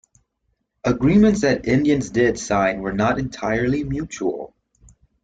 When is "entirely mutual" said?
3.19-4.55